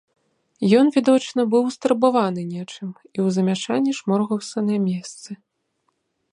[0.77, 5.31] Ён відочна быў устурбаваны нечым і ў замяшанні шморгаўся на месцы.